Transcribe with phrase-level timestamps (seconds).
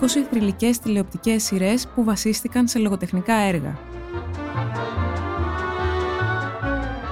[0.00, 3.78] 20 θρηλυκές τηλεοπτικές σειρές που βασίστηκαν σε λογοτεχνικά έργα.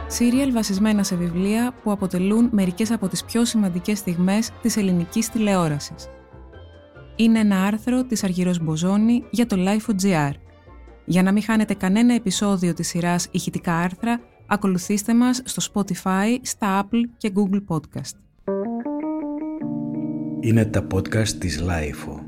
[0.07, 6.09] Σύριαλ βασισμένα σε βιβλία που αποτελούν μερικές από τις πιο σημαντικές στιγμές της ελληνικής τηλεόρασης.
[7.17, 10.31] Είναι ένα άρθρο της Αργυρός Μποζόνη για το Life.gr.
[11.05, 16.83] Για να μην χάνετε κανένα επεισόδιο της σειράς ηχητικά άρθρα, ακολουθήστε μας στο Spotify, στα
[16.83, 18.17] Apple και Google Podcast.
[20.41, 22.26] Είναι τα podcast της Life.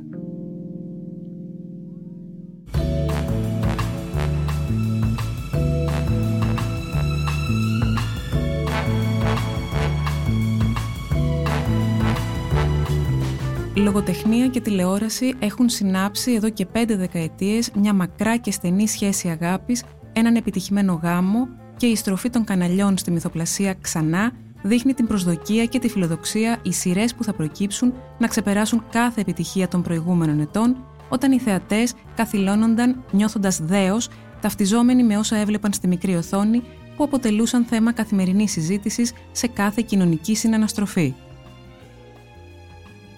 [13.89, 19.83] Λογοτεχνία και τηλεόραση έχουν συνάψει εδώ και πέντε δεκαετίες μια μακρά και στενή σχέση αγάπης,
[20.13, 25.79] έναν επιτυχημένο γάμο και η στροφή των καναλιών στη μυθοπλασία ξανά δείχνει την προσδοκία και
[25.79, 30.77] τη φιλοδοξία οι σειρές που θα προκύψουν να ξεπεράσουν κάθε επιτυχία των προηγούμενων ετών,
[31.09, 34.09] όταν οι θεατές καθυλώνονταν νιώθοντας δέος,
[34.41, 36.63] ταυτιζόμενοι με όσα έβλεπαν στη μικρή οθόνη,
[36.97, 41.15] που αποτελούσαν θέμα καθημερινής συζήτησης σε κάθε κοινωνική συναναστροφή.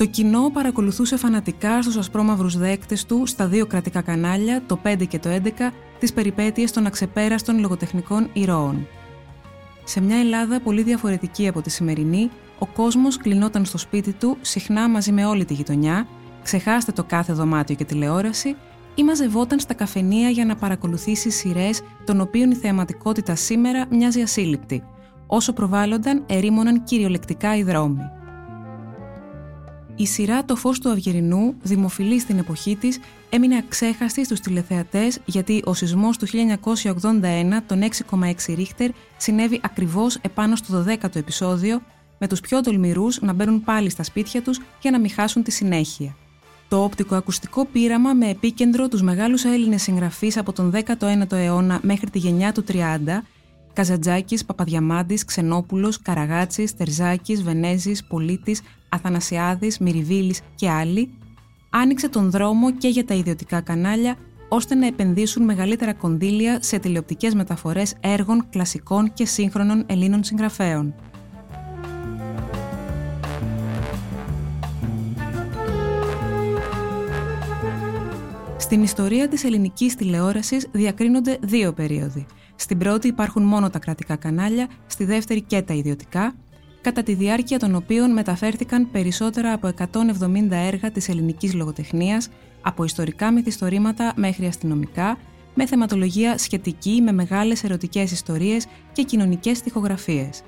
[0.00, 5.18] Το κοινό παρακολουθούσε φανατικά στους ασπρόμαυρους δέκτες του στα δύο κρατικά κανάλια, το 5 και
[5.18, 8.86] το 11, τις περιπέτειες των αξεπέραστων λογοτεχνικών ηρώων.
[9.84, 14.88] Σε μια Ελλάδα πολύ διαφορετική από τη σημερινή, ο κόσμος κλεινόταν στο σπίτι του, συχνά
[14.88, 16.06] μαζί με όλη τη γειτονιά,
[16.42, 18.56] ξεχάστε το κάθε δωμάτιο και τηλεόραση,
[18.94, 24.82] ή μαζευόταν στα καφενεία για να παρακολουθήσει σειρές των οποίων η θεαματικότητα σήμερα μοιάζει ασύλληπτη,
[25.26, 28.18] όσο προβάλλονταν ερήμωναν κυριολεκτικά οι δρόμοι.
[30.00, 32.98] Η σειρά «Το φως του Αυγερινού», δημοφιλή στην εποχή της,
[33.30, 40.56] έμεινε αξέχαστη στους τηλεθεατές γιατί ο σεισμός του 1981, τον 6,6 ρίχτερ, συνέβη ακριβώς επάνω
[40.56, 41.82] στο 12ο επεισόδιο,
[42.18, 45.50] με τους πιο τολμηρούς να μπαίνουν πάλι στα σπίτια τους για να μην χάσουν τη
[45.50, 46.16] συνέχεια.
[46.68, 52.18] Το οπτικοακουστικό πείραμα με επίκεντρο τους μεγάλους Έλληνες συγγραφείς από τον 19ο αιώνα μέχρι τη
[52.18, 53.22] γενιά του 30,
[53.72, 58.60] Καζατζάκης, Παπαδιαμάντης, Ξενόπουλος, Καραγάτσης, Τερζάκης, Βενέζης, Πολίτης,
[58.90, 61.10] Αθανασιάδης, Μυριβίλης και άλλοι,
[61.70, 64.16] άνοιξε τον δρόμο και για τα ιδιωτικά κανάλια
[64.48, 70.94] ώστε να επενδύσουν μεγαλύτερα κονδύλια σε τηλεοπτικές μεταφορές έργων κλασικών και σύγχρονων Ελλήνων συγγραφέων.
[78.56, 82.26] Στην ιστορία της ελληνικής τηλεόρασης διακρίνονται δύο περίοδοι.
[82.56, 86.34] Στην πρώτη υπάρχουν μόνο τα κρατικά κανάλια, στη δεύτερη και τα ιδιωτικά,
[86.80, 92.28] κατά τη διάρκεια των οποίων μεταφέρθηκαν περισσότερα από 170 έργα της ελληνικής λογοτεχνίας,
[92.60, 95.18] από ιστορικά μυθιστορήματα μέχρι αστυνομικά,
[95.54, 100.42] με θεματολογία σχετική με μεγάλες ερωτικές ιστορίες και κοινωνικές στοιχογραφίες.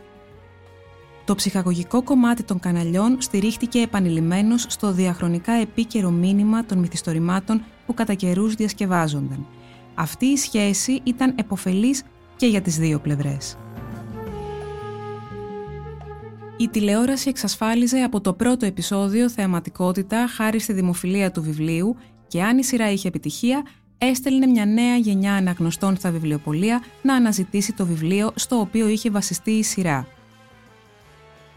[1.25, 8.15] Το ψυχαγωγικό κομμάτι των καναλιών στηρίχτηκε επανειλημμένως στο διαχρονικά επίκαιρο μήνυμα των μυθιστορημάτων που κατά
[8.15, 9.47] καιρούς διασκευάζονταν.
[9.94, 12.03] Αυτή η σχέση ήταν εποφελής
[12.37, 13.56] και για τις δύο πλευρές.
[16.62, 21.96] Η τηλεόραση εξασφάλιζε από το πρώτο επεισόδιο θεαματικότητα χάρη στη δημοφιλία του βιβλίου
[22.28, 23.62] και αν η σειρά είχε επιτυχία,
[23.98, 29.50] έστελνε μια νέα γενιά αναγνωστών στα βιβλιοπολία να αναζητήσει το βιβλίο στο οποίο είχε βασιστεί
[29.50, 30.06] η σειρά.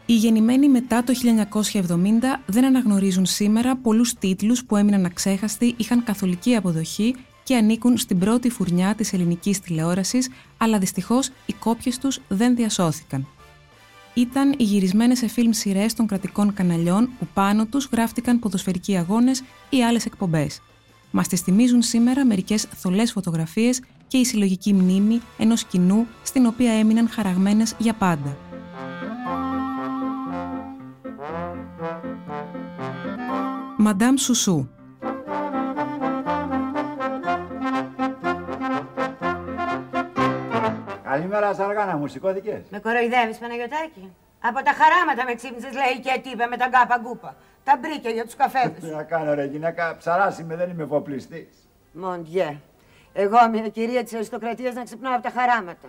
[0.06, 1.14] Οι γεννημένοι μετά το
[1.54, 1.94] 1970
[2.46, 8.50] δεν αναγνωρίζουν σήμερα πολλούς τίτλους που έμειναν αξέχαστοι, είχαν καθολική αποδοχή και ανήκουν στην πρώτη
[8.50, 13.28] φουρνιά της ελληνικής τηλεόρασης, αλλά δυστυχώς οι κόπιες τους δεν διασώθηκαν
[14.16, 19.44] ήταν οι γυρισμένες σε φιλμ σειρές των κρατικών καναλιών που πάνω τους γράφτηκαν ποδοσφαιρικοί αγώνες
[19.70, 20.62] ή άλλες εκπομπές.
[21.12, 26.72] Μας τις θυμίζουν σήμερα μερικές θολές φωτογραφίες και η συλλογική μνήμη ενός κοινού στην οποία
[26.72, 28.38] έμειναν χαραγμένες για πάντα.
[33.78, 34.68] Μαντάμ Σουσού
[41.16, 46.46] Καλημέρα, Σαργάνα μου, σηκώθηκες; Με κοροϊδεύεις, Παναγιωτάκη; Από τα χαράματα με ξύπνησες, λέει και είπε
[46.46, 47.36] με τα γκάπα γκούπα.
[47.64, 48.80] Τα μπρίκια για τους καφέδες.
[48.80, 51.48] Τι να κάνω, ρε γυναίκα, ψαράς είμαι, δεν είμαι εφοπλιστής.
[51.92, 52.58] Μοντιέ.
[53.14, 55.88] Εγώ, μια κυρία της αριστοκρατίας, να ξυπνάω από τα χαράματα.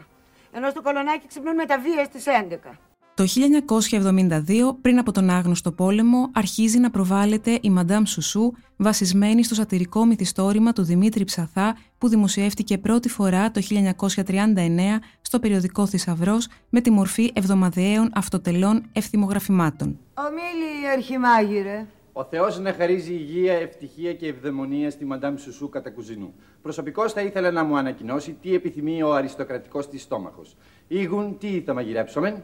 [0.53, 2.79] Ενώ στο κολονάκι ξυπνούν με τα βία στις 11.
[3.17, 9.55] Το 1972, πριν από τον άγνωστο πόλεμο, αρχίζει να προβάλλεται η Μαντάμ Σουσού, βασισμένη στο
[9.55, 16.81] σατυρικό μυθιστόρημα του Δημήτρη Ψαθά, που δημοσιεύτηκε πρώτη φορά το 1939 στο περιοδικό Θησαυρός με
[16.81, 19.99] τη μορφή εβδομαδιαίων αυτοτελών ευθυμογραφημάτων.
[20.15, 21.87] Ομίλη, αρχιμάγειρε.
[22.13, 26.35] Ο Θεός να χαρίζει υγεία, ευτυχία και ευδαιμονία στη Μαντάμ Σουσού κατά κουζινού.
[26.63, 30.57] Προσωπικώς θα ήθελα να μου ανακοινώσει τι επιθυμεί ο αριστοκρατικός της στόμαχος.
[30.89, 32.43] Ήγουν, τι θα μαγειρέψουμε.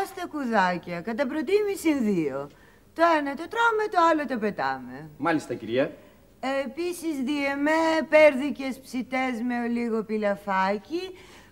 [0.00, 2.50] Ας τα κουδάκια, κατά προτίμηση δύο.
[2.94, 5.10] Το ένα το τρώμε, το άλλο το πετάμε.
[5.18, 5.92] Μάλιστα, κυρία.
[6.64, 11.02] Επίσης διεμέ πέρδικες ψητές με ολίγο πιλαφάκι.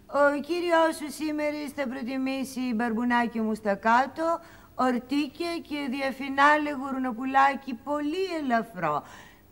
[0.07, 4.41] Ο κύριος σου σήμερα θα προτιμήσει μπαρμπουνάκι μου στα κάτω,
[4.75, 9.03] ορτίκια και διαφινάλε γουρνοπουλάκι πολύ ελαφρό.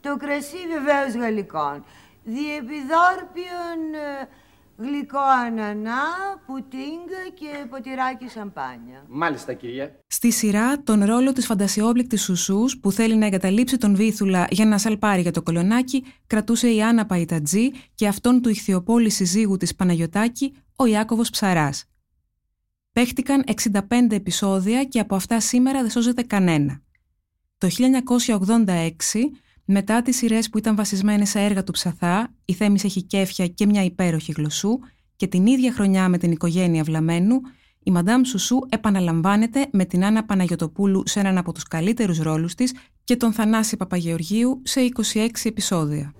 [0.00, 1.84] Το κρασί βεβαίως γαλλικών.
[2.24, 4.28] Διεπιδόρπιον ε,
[4.78, 6.02] γλυκό ανανά,
[6.46, 9.04] πουτίνγκα και ποτηράκι σαμπάνια.
[9.08, 10.00] Μάλιστα, κυρία.
[10.06, 14.78] Στη σειρά, τον ρόλο της φαντασιόπληκτης Σουσούς που θέλει να εγκαταλείψει τον Βήθουλα για να
[14.78, 20.54] σαλπάρει για το κολονάκι κρατούσε η Άννα Παϊτατζή και αυτόν του ηχθιοπόλη συζύγου της Παναγιωτάκη,
[20.76, 21.84] ο Ιάκωβος Ψαράς.
[22.92, 23.80] Παίχτηκαν 65
[24.10, 26.80] επεισόδια και από αυτά σήμερα δεν σώζεται κανένα.
[27.58, 29.30] Το 1986,
[29.70, 33.66] μετά τις σειρές που ήταν βασισμένες σε έργα του Ψαθά, η Θέμης έχει κέφια και
[33.66, 34.78] μια υπέροχη γλωσσού
[35.16, 37.40] και την ίδια χρονιά με την οικογένεια Βλαμένου,
[37.82, 42.74] η Μαντάμ Σουσού επαναλαμβάνεται με την Άννα Παναγιωτοπούλου σε έναν από τους καλύτερους ρόλους της
[43.04, 44.80] και τον Θανάση Παπαγεωργίου σε
[45.14, 46.14] 26 επεισόδια.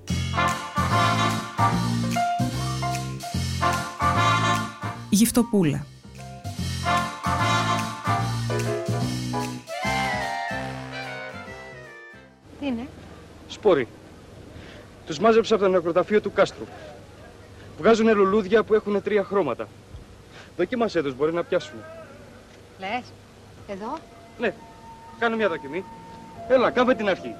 [5.10, 5.86] Γυφτοπούλα
[12.60, 12.88] Τι είναι;
[13.58, 13.88] Σπόροι.
[15.06, 16.64] Τους μάζεψα από το νεκροταφείο του Κάστρου.
[17.78, 19.68] Βγάζουν λουλούδια που έχουν τρία χρώματα.
[20.56, 21.78] Δοκίμασέ τους, μπορεί να πιάσουν.
[22.78, 23.04] Λες.
[23.68, 23.98] Εδώ;
[24.38, 24.54] Ναι,
[25.18, 25.84] κάνε μια δοκιμή.
[26.48, 27.34] Έλα, κάμε την αρχή.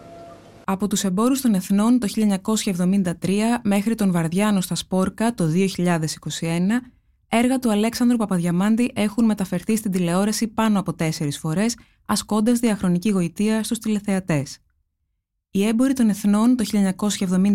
[0.65, 6.83] Από τους εμπόρους των εθνών το 1973 μέχρι τον Βαρδιάνο στα Σπόρκα το 2021,
[7.29, 11.77] έργα του Αλέξανδρου Παπαδιαμάντη έχουν μεταφερθεί στην τηλεόραση πάνω από τέσσερις φορές,
[12.07, 14.59] ασκώντας διαχρονική γοητεία στους τηλεθεατές.
[15.59, 16.65] Η Έμπορη των Εθνών το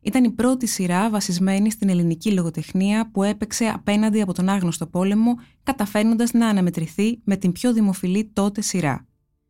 [0.00, 5.34] ήταν η πρώτη σειρά βασισμένη στην ελληνική λογοτεχνία που έπαιξε απέναντι από τον άγνωστο πόλεμο,
[5.62, 9.06] καταφέρνοντας να αναμετρηθεί με την πιο δημοφιλή τότε σειρά.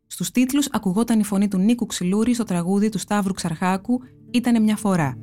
[0.07, 4.01] Στους τίτλους ακουγόταν η φωνή του Νίκου Ξυλούρη στο τραγούδι του Σταύρου Ξαρχάκου
[4.31, 5.17] «Ήτανε μια φορά».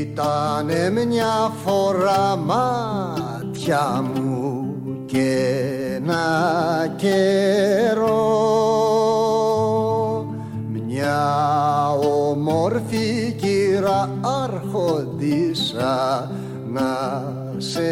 [0.00, 4.74] Ήτανε μια φορά μάτια μου
[5.06, 5.48] και
[5.94, 8.83] ένα καιρό
[11.04, 16.30] μια όμορφη κύρα άρχοντισα
[16.72, 17.22] να
[17.56, 17.82] σε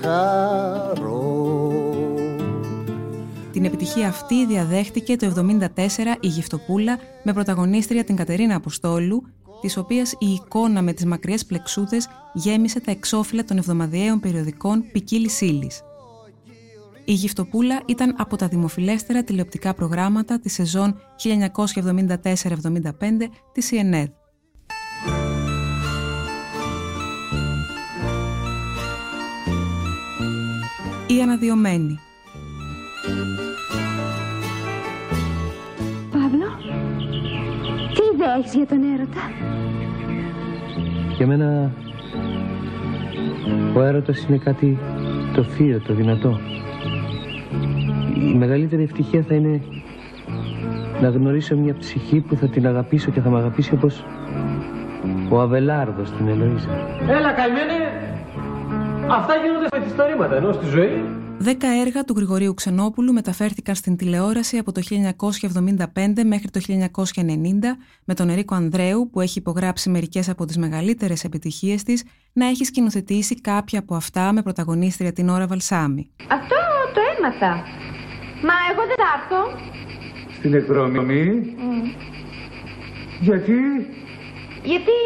[0.00, 1.82] χαρώ
[3.52, 5.68] Την επιτυχία αυτή διαδέχτηκε το 1974
[6.20, 9.22] η Γυφτοπούλα με πρωταγωνίστρια την Κατερίνα Αποστόλου,
[9.60, 15.40] της οποίας η εικόνα με τις μακριές πλεξούδες γέμισε τα εξώφυλλα των εβδομαδιαίων περιοδικών ποικίλης
[15.40, 15.82] ύλης.
[17.08, 22.92] Η Γυφτοπούλα ήταν από τα δημοφιλέστερα τηλεοπτικά προγράμματα της σεζόν 1974-75
[23.52, 24.08] της ΕΝΕΔ.
[31.06, 31.98] Η Αναδιωμένη
[36.10, 36.46] Παύλο.
[37.94, 39.20] Τι ιδέα έχεις για τον έρωτα;
[41.16, 41.72] Για μένα
[43.74, 44.78] ο έρωτας είναι κάτι
[45.34, 46.40] το θείο, το δυνατό.
[48.20, 49.60] Η μεγαλύτερη ευτυχία θα είναι
[51.00, 54.04] να γνωρίσω μια ψυχή που θα την αγαπήσω και θα με αγαπήσει όπως
[55.30, 57.08] ο Αβελάρδος την Ελοΐζα.
[57.08, 57.74] Έλα καημένε,
[59.10, 61.04] αυτά γίνονται με τις ενώ στη ζωή.
[61.38, 65.84] Δέκα έργα του Γρηγορίου Ξενόπουλου μεταφέρθηκαν στην τηλεόραση από το 1975
[66.24, 67.22] μέχρι το 1990
[68.04, 72.64] με τον Ερίκο Ανδρέου που έχει υπογράψει μερικές από τις μεγαλύτερες επιτυχίες της να έχει
[72.64, 76.10] σκηνοθετήσει κάποια από αυτά με πρωταγωνίστρια την ώρα Βαλσάμι.
[76.28, 76.56] Αυτό
[76.94, 77.62] το έμαθα.
[78.42, 79.40] Μα εγώ δεν θα έρθω.
[80.38, 81.54] Στην εκδρομή.
[83.20, 83.58] Γιατί;
[84.64, 84.96] Γιατί,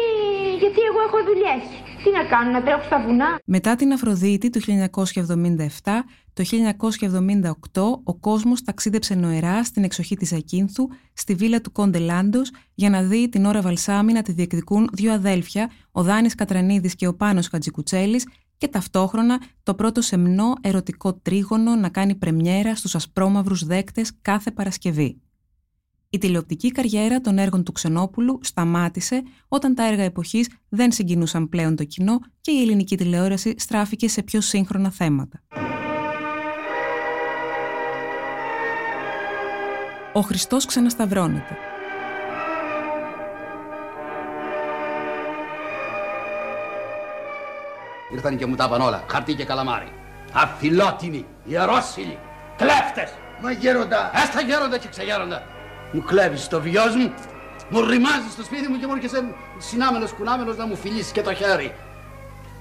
[0.59, 1.63] γιατί εγώ έχω δουλειές.
[2.03, 8.15] Τι να κάνω, να τρέχω στα βουνά; Μετά την Αφροδίτη του 1977, το 1978 ο
[8.15, 13.29] κόσμος ταξίδεψε νοερά στην εξοχή της Ακίνθου, στη βίλα του Κόντε Λάντος, για να δει
[13.29, 18.27] την ώρα Βαλσάμι να τη διεκδικούν δύο αδέλφια, ο Δάνης Κατρανίδης και ο Πάνος Χατζικουτσέλης,
[18.61, 25.21] και ταυτόχρονα το πρώτο σεμνό ερωτικό τρίγωνο να κάνει πρεμιέρα στους ασπρόμαυρους δέκτες κάθε Παρασκευή.
[26.09, 31.75] Η τηλεοπτική καριέρα των έργων του Ξενόπουλου σταμάτησε όταν τα έργα εποχής δεν συγκινούσαν πλέον
[31.75, 35.43] το κοινό και η ελληνική τηλεόραση στράφηκε σε πιο σύγχρονα θέματα.
[40.13, 41.70] Ο Χριστός ξανασταυρώνεται.
[48.13, 49.03] Ήρθαν και μου τα είπαν όλα.
[49.07, 49.91] Χαρτί και καλαμάρι.
[50.33, 52.17] Αφιλότιμοι, ιερόσιλοι,
[52.57, 53.13] κλέφτες.
[53.41, 54.11] Μα γέροντα.
[54.13, 55.43] Έστα γέροντα και ξεγέροντα.
[55.91, 57.13] Μου κλέβεις το βιός μου,
[57.69, 59.23] μου ρημάζεις το σπίτι μου και μου έρχεσαι
[59.57, 61.71] συνάμενος κουνάμενος να μου φιλήσεις και το χέρι.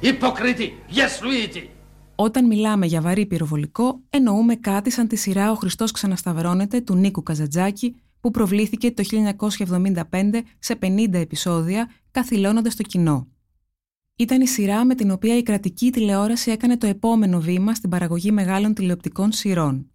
[0.00, 1.70] Υποκρίτη, γεσλουίτη.
[2.14, 7.22] Όταν μιλάμε για βαρύ πυροβολικό, εννοούμε κάτι σαν τη σειρά «Ο Χριστός ξανασταυρώνεται» του Νίκου
[7.22, 13.26] Καζατζάκη, που προβλήθηκε το 1975 σε 50 επεισόδια, καθυλώνοντας το κοινό.
[14.20, 18.32] Ήταν η σειρά με την οποία η κρατική τηλεόραση έκανε το επόμενο βήμα στην παραγωγή
[18.32, 19.90] μεγάλων τηλεοπτικών σειρών.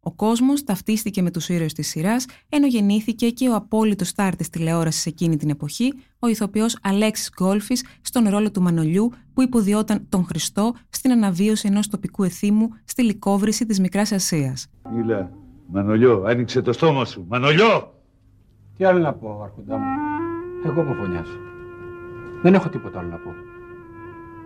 [0.00, 4.48] Ο κόσμος ταυτίστηκε με τους ήρωες της σειράς, ενώ γεννήθηκε και ο απόλυτος στάρ της
[4.48, 10.24] τηλεόρασης εκείνη την εποχή, ο ηθοποιός Αλέξης Γκόλφης, στον ρόλο του Μανολιού, που υποδιόταν τον
[10.24, 14.70] Χριστό στην αναβίωση ενός τοπικού εθήμου στη λικόβρηση της Μικράς Ασίας.
[14.94, 15.32] Μίλα,
[15.66, 17.24] Μανολιό, άνοιξε το στόμα σου.
[17.28, 17.94] Μανολιό!
[18.76, 19.84] Τι άλλο να πω, Αρχοντά μου.
[20.64, 21.36] Εγώ που φωνιάζω.
[22.42, 23.51] Δεν έχω τίποτα άλλο να πω.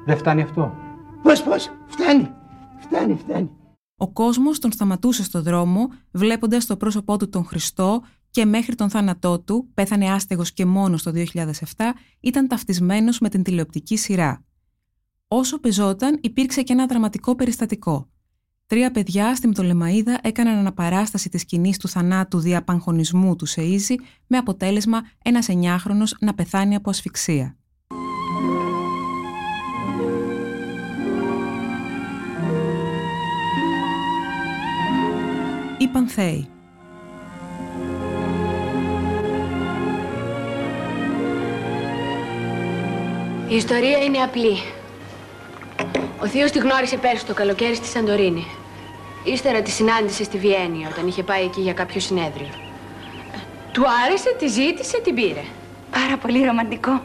[0.06, 0.74] Δεν φτάνει αυτό;
[1.22, 2.30] Πώς, πώς, φτάνει,
[2.78, 3.50] φτάνει, φτάνει.
[3.96, 8.90] Ο κόσμος τον σταματούσε στο δρόμο, βλέποντας το πρόσωπό του τον Χριστό και μέχρι τον
[8.90, 14.44] θάνατό του, πέθανε άστεγος και μόνος το 2007, ήταν ταυτισμένος με την τηλεοπτική σειρά.
[15.28, 18.08] Όσο πεζόταν, υπήρξε και ένα δραματικό περιστατικό.
[18.66, 23.94] Τρία παιδιά στη Μτολεμαίδα έκαναν αναπαράσταση της σκηνής του θανάτου διαπαγχωνισμού του Σεΐζη
[24.26, 27.56] με αποτέλεσμα ένας εννιάχρονος να πεθάνει από ασφυξία.
[35.86, 36.48] Οι Πανθέοι
[43.48, 44.58] Η ιστορία είναι απλή.
[46.22, 48.46] Ο θείος τη γνώρισε πέρσι το καλοκαίρι στη Σαντορίνη.
[49.24, 52.48] Ύστερα τη συνάντησε στη Βιέννη όταν είχε πάει εκεί για κάποιο συνέδριο.
[53.72, 55.44] Του άρεσε, τη ζήτησε, την πήρε.
[55.90, 57.02] Πάρα πολύ ρομαντικό.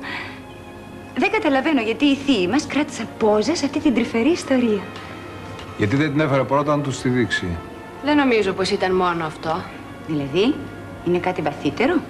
[1.18, 4.82] Δεν καταλαβαίνω γιατί οι θείοι μας κράτησαν πόζες σε αυτή την τρυφερή ιστορία.
[5.78, 7.58] Γιατί δεν την έφερε πρώτα να τους τη δείξει.
[8.03, 9.63] Δεν νομίζω πως ήταν μόνο αυτό.
[10.08, 10.55] Δηλαδή,
[11.08, 12.01] είναι κάτι βαθύτερο;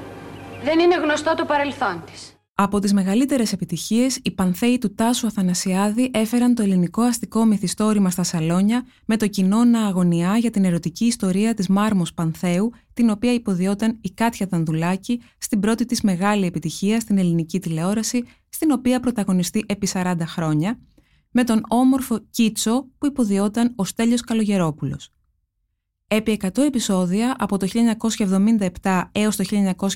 [0.63, 2.36] Δεν είναι γνωστό το παρελθόν της.
[2.53, 8.24] Από τις μεγαλύτερες επιτυχίες, οι Πανθέοι του Τάσου Αθανασιάδη έφεραν το ελληνικό αστικό μυθιστόρημα στα
[8.24, 13.33] σαλόνια με το κοινό να αγωνιά για την ερωτική ιστορία της Μάρμος Πανθέου, την οποία
[13.33, 19.63] υποδιόταν η Κάτια Τανδουλάκη στην πρώτη της μεγάλη επιτυχία στην ελληνική τηλεόραση, στην οποία πρωταγωνιστεί
[19.67, 20.79] επί 40 χρόνια,
[21.31, 25.12] με τον όμορφο Κίτσο που υποδιόταν ο Στέλιος Καλογερόπουλος.
[26.13, 27.68] Επί 100 επεισόδια από το
[28.82, 29.44] 1977 έως το
[29.77, 29.88] 1979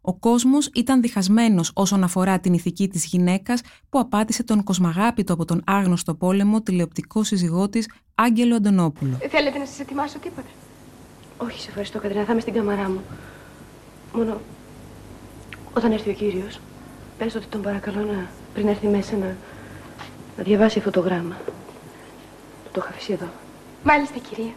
[0.00, 5.44] ο κόσμος ήταν διχασμένος όσον αφορά την ηθική της γυναίκας που απάτησε τον κοσμαγάπητο από
[5.44, 9.18] τον άγνωστο πόλεμο τηλεοπτικό σύζυγό της Άγγελο Αντωνόπουλο.
[9.30, 10.48] Θέλετε να σας ετοιμάσω τίποτα;
[11.36, 12.24] Όχι, σε ευχαριστώ, Κατρίνα.
[12.24, 13.00] Θα είμαι στην κάμαρά μου.
[14.14, 14.40] Μόνο
[15.74, 16.60] όταν έρθει ο κύριος,
[17.18, 19.36] πες ότι τον παρακαλώ να πριν έρθει μέσα να,
[20.36, 21.36] να διαβάσει αυτό το γράμμα.
[22.72, 23.26] Το έχω αφήσει εδώ.
[23.84, 24.52] Μάλιστα, κυρία.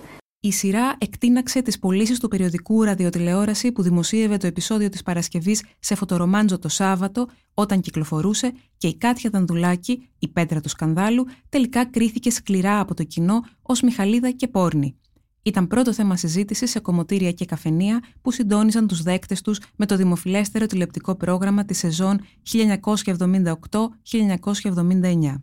[0.45, 5.95] Η σειρά εκτείναξε τις πωλήσεις του περιοδικού ραδιοτηλεόραση που δημοσίευε το επεισόδιο της Παρασκευής σε
[5.95, 12.31] φωτορομάντζο το Σάββατο, όταν κυκλοφορούσε και η Κάτια Δανδουλάκη, η πέτρα του σκανδάλου, τελικά κρίθηκε
[12.31, 14.95] σκληρά από το κοινό ως Μιχαλίδα και Πόρνη.
[15.41, 19.95] Ήταν πρώτο θέμα συζήτησης σε κομμωτήρια και καφενεία που συντόνιζαν τους δέκτες τους με το
[19.95, 22.21] δημοφιλέστερο τηλεοπτικό πρόγραμμα της σεζόν
[22.51, 25.39] 1978-1979.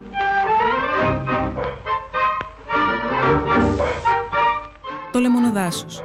[5.12, 6.02] Το λεμονοδάσος.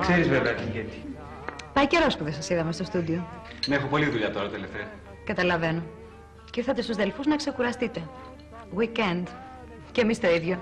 [0.00, 1.02] Ξέρεις βέβαια τι γιατί.
[1.72, 3.26] Πάει καιρός που δεν σας είδαμε στο στούντιο.
[3.66, 4.86] Ναι, έχω πολλή δουλειά τώρα τελευταία.
[5.24, 5.82] Καταλαβαίνω.
[6.50, 8.02] Και ήρθατε στους Δελφούς να ξεκουραστείτε.
[8.78, 9.22] Weekend.
[9.92, 10.58] Και εμείς το ίδιο.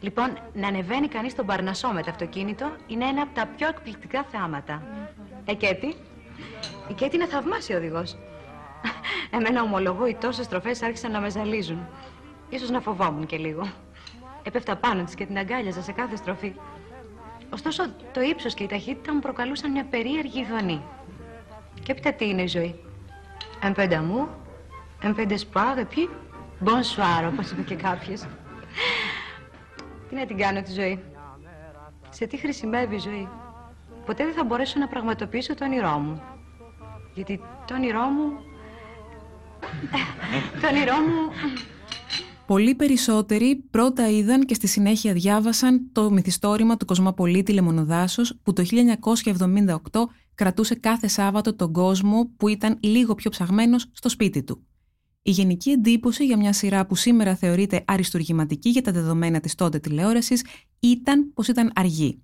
[0.00, 4.24] Λοιπόν, να ανεβαίνει κανείς στον Παρνασό με το αυτοκίνητο είναι ένα από τα πιο εκπληκτικά
[4.30, 4.82] θεάματα.
[5.44, 5.94] Ε, Κέτι.
[6.88, 8.16] Η Κέτι είναι θαυμάσια οδηγός.
[9.30, 11.86] Εμένα ομολογώ οι τόσες στροφές άρχισαν να με ζαλίζουν.
[12.48, 13.72] Ίσως να φοβόμουν και λίγο.
[14.42, 16.54] Έπεφτα πάνω της και την αγκάλιαζα σε κάθε στροφή.
[17.52, 17.82] Ωστόσο,
[18.12, 20.82] το ύψος και η ταχύτητα μου προκαλούσαν μια περίεργη ειδονή.
[21.82, 22.80] Και έπειτα τι είναι η ζωή;
[23.62, 24.26] Un peu d'amour,
[25.02, 26.08] un peu d'espoir, et puis
[26.64, 28.22] bonsoir, όπως είπε και κάποιος.
[30.08, 31.02] Τι να την κάνω τη ζωή;
[32.10, 33.28] Σε τι χρησιμεύει η ζωή;
[34.06, 36.22] Ποτέ δεν θα μπορέσω να πραγματοποιήσω το όνειρό μου.
[37.14, 38.32] Γιατί το όνειρό μου...
[40.60, 41.32] το όνειρό μου...
[42.46, 48.64] Πολύ περισσότεροι πρώτα είδαν και στη συνέχεια διάβασαν το μυθιστόρημα του Κοσμοπολίτη Λεμονοδάσος που το
[49.64, 49.76] 1978
[50.34, 54.66] κρατούσε κάθε Σάββατο τον κόσμο που ήταν λίγο πιο ψαγμένος στο σπίτι του.
[55.22, 59.78] Η γενική εντύπωση για μια σειρά που σήμερα θεωρείται αριστουργηματική για τα δεδομένα της τότε
[59.78, 60.44] τηλεόρασης
[60.80, 62.22] ήταν πως ήταν αργή.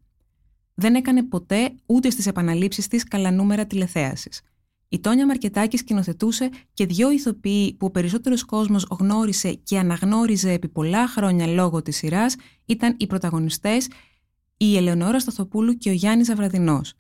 [0.75, 4.43] Δεν έκανε ποτέ ούτε στις επαναλήψεις της καλά νούμερα τηλεθέασης.
[4.97, 10.69] Η Τόνια Μαρκετάκης σκηνοθετούσε και δύο ηθοποιοί που ο περισσότερος κόσμος γνώρισε και αναγνώριζε επί
[10.69, 12.37] πολλά χρόνια λόγω της σειράς
[12.67, 13.89] ήταν οι πρωταγωνιστές
[14.57, 16.95] η Ελεονόρα Σταθοπούλου και ο Γιάννης Ζαβραδινός.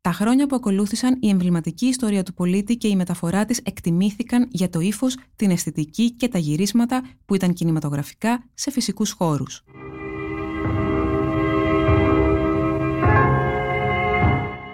[0.00, 4.70] Τα χρόνια που ακολούθησαν η εμβληματική ιστορία του πολίτη και η μεταφορά της εκτιμήθηκαν για
[4.70, 9.64] το ύφος, την αισθητική και τα γυρίσματα που ήταν κινηματογραφικά σε φυσικούς χώρους.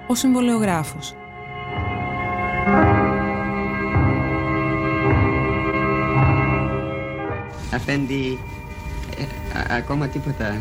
[0.09, 1.15] Ο συμβολεογράφος
[7.75, 8.38] Αφέντη,
[9.19, 10.59] ε, ακόμα τίποτα.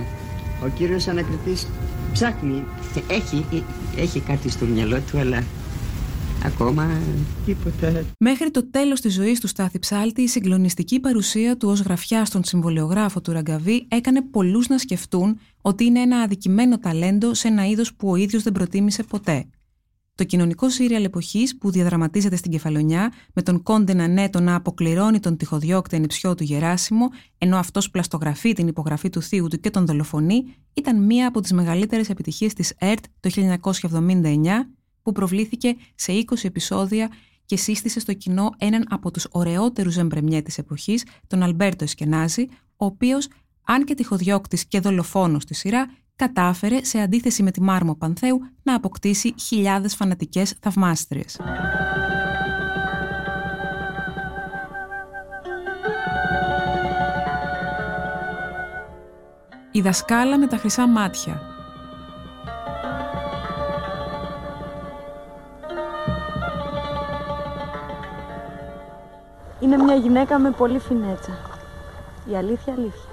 [0.63, 1.67] Ο κύριος ανακριτής
[2.13, 2.63] ψάχνει.
[3.07, 3.45] Έχει,
[3.97, 5.43] ε, έχει κάτι στο μυαλό του, αλλά
[6.45, 6.89] ακόμα
[7.45, 8.03] τίποτα.
[8.19, 12.43] Μέχρι το τέλος της ζωής του Στάθη Ψάλτη, η συγκλονιστική παρουσία του ως γραφιά στον
[12.43, 17.93] συμβολιογράφο του Ραγκαβή έκανε πολλούς να σκεφτούν ότι είναι ένα αδικημένο ταλέντο σε ένα είδος
[17.93, 19.45] που ο ίδιος δεν προτίμησε ποτέ.
[20.15, 25.37] Το κοινωνικό σύριαλ εποχής που διαδραματίζεται στην Κεφαλονιά, με τον Κόντε Νανέτο να αποκληρώνει τον
[25.37, 30.55] τυχοδιώκτη ενυψιό του Γεράσιμο, ενώ αυτός πλαστογραφεί την υπογραφή του θείου του και τον δολοφονεί,
[30.73, 34.69] ήταν μία από τις μεγαλύτερες επιτυχίες της ΕΡΤ το 1979,
[35.01, 37.09] που προβλήθηκε σε 20 επεισόδια
[37.45, 42.85] και σύστησε στο κοινό έναν από τους ωραιότερους ζεμπρεμιέ της εποχής, τον Αλμπέρτο Εσκενάζη, ο
[42.85, 43.27] οποίος,
[43.63, 48.75] αν και τυχοδιώκτης και δολοφόνος στη σειρά, κατάφερε, σε αντίθεση με τη Μάρμο Πανθέου, να
[48.75, 51.39] αποκτήσει χιλιάδες φανατικές θαυμάστριες.
[59.71, 61.41] Η δασκάλα με τα χρυσά μάτια
[69.63, 71.31] Είναι μια γυναίκα με πολύ φινέτσα.
[72.31, 73.09] Η αλήθεια αλήθεια.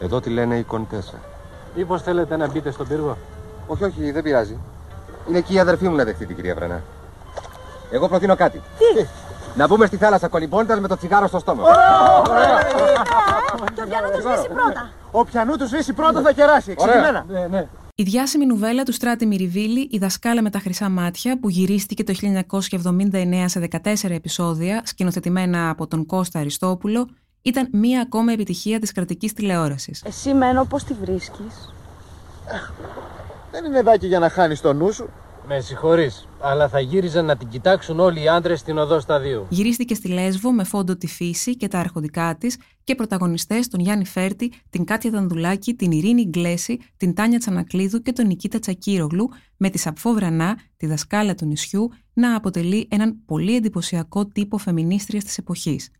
[0.00, 1.29] Εδώ τη λένε η Κοντέσα.
[1.76, 3.16] Μήπω θέλετε να μπείτε στον πύργο;
[3.66, 4.58] Όχι, όχι, δεν πειράζει.
[5.28, 6.82] Είναι εκεί η αδερφή μου να δεχτεί την κυρία Βρανά.
[7.90, 8.62] Εγώ προτείνω κάτι.
[8.78, 9.06] Τι;
[9.54, 11.62] Να μπούμε στη θάλασσα κολυμπώντας με το τσιγάρο στο στόμα.
[13.74, 14.90] Το πιανού τους σβήσει πρώτα.
[15.10, 16.70] Ο πιανού τους σβήσει πρώτα θα κεράσει.
[16.70, 17.24] Εξηγημένα.
[17.28, 17.66] Ναι, ναι.
[17.94, 22.12] Η διάσημη νουβέλα του Στράτη Μυριβίλη, «Η δασκάλα με τα χρυσά μάτια», που γυρίστηκε το
[22.12, 27.08] 1979 σε 14 επεισόδια, σκηνοθετημένα από τον Κώστα Αριστόπουλο,
[27.42, 30.02] ήταν μία ακόμα επιτυχία της κρατικής τηλεόρασης.
[30.06, 31.72] Εσύ μένω πώς τη βρίσκεις;
[33.50, 35.08] Δεν είναι δάκι για να χάνεις το νου σου.
[35.46, 39.46] Με συγχωρείς, αλλά θα γύριζαν να την κοιτάξουν όλοι οι άντρες στην οδό σταδίου.
[39.48, 44.06] Γυρίστηκε στη Λέσβο με φόντο τη φύση και τα αρχοντικά της και πρωταγωνιστές τον Γιάννη
[44.06, 49.70] Φέρτη, την Κάτια Δανδουλάκη, την Ειρήνη Γκλέση, την Τάνια Τσανακλίδου και τον Νικήτα Τσακύρογλου, με
[49.70, 55.38] τη Σαπφό Βρανά, τη δασκάλα του νησιού, να αποτελεί έναν πολύ εντυπωσιακό τύπο φεμινίστριας της
[55.38, 55.90] εποχής.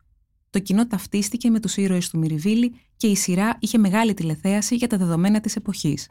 [0.50, 4.86] Το κοινό ταυτίστηκε με τους ήρωες του Μυριβίλη και η σειρά είχε μεγάλη τηλεθέαση για
[4.86, 6.08] τα δεδομένα της εποχής.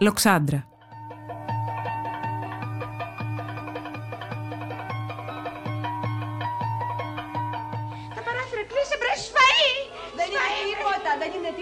[0.00, 0.69] Λοξάντρα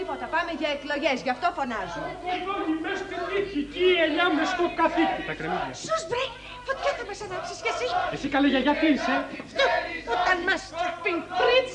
[0.09, 0.27] τίποτα.
[0.37, 2.03] Πάμε για εκλογές, γι' αυτό φωνάζω.
[2.37, 5.21] Εδώ είμαι στη δίκη, η ελιά με στο καθήκη.
[5.31, 5.75] Τα κρεμμύδια.
[5.87, 6.25] Σους μπρε,
[6.67, 7.87] φωτιά θα μας ανάψεις κι εσύ.
[8.15, 9.15] Εσύ καλέ γιαγιά τι είσαι;
[10.15, 11.75] Όταν μας τροφήν πριτς.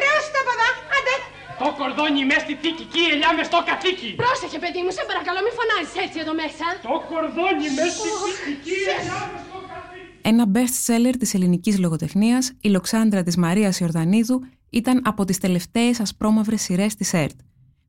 [0.00, 1.16] Ρε ώστα από εδώ, άντε.
[1.62, 4.10] Το κορδόνι μες στη θήκη και η ελιά μες στο καθήκη.
[4.24, 6.66] Πρόσεχε παιδί μου, σε παρακαλώ μη φωνάζεις έτσι εδώ μέσα.
[6.90, 9.58] Το κορδόνι μες στη θήκη και η ελιά με στο
[10.30, 16.00] Ένα best seller της ελληνικής λογοτεχνίας, η Λοξάνδρα της Μαρίας Ιορδανίδου ήταν από τις τελευταίες
[16.00, 17.38] ασπρόμαυρες σειρές της ΕΡΤ.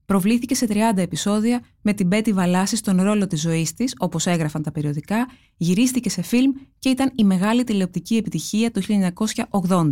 [0.06, 4.64] Προβλήθηκε σε 30 επεισόδια με την Πέτη Βαλάση στον ρόλο της ζωής της, όπως έγραφαν
[4.64, 8.82] τα περιοδικά, γυρίστηκε σε φιλμ και ήταν η μεγάλη τηλεοπτική επιτυχία του
[9.62, 9.92] 1980.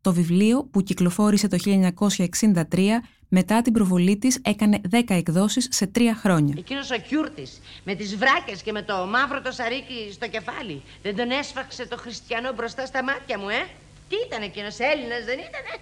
[0.00, 3.00] Το βιβλίο, που κυκλοφόρησε το 1963,
[3.38, 6.54] μετά την προβολή της έκανε 10 εκδόσεις σε 3 χρόνια.
[6.58, 11.16] Εκείνος ο Κιούρτης με τις βράκες και με το μαύρο το σαρίκι στο κεφάλι δεν
[11.16, 13.62] τον έσφαξε το χριστιανό μπροστά στα μάτια μου, ε;
[14.08, 15.72] Τι ήταν εκείνος, Έλληνας δεν ήτανε;